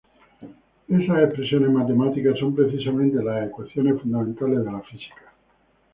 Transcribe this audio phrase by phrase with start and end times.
[0.87, 5.31] Esas expresiones matemáticas son precisamente las ecuaciones fundamentales de la física.